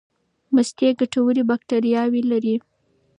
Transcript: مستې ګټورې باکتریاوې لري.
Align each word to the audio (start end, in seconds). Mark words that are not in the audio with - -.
مستې 0.53 0.87
ګټورې 0.99 1.43
باکتریاوې 1.49 2.21
لري. 2.31 2.55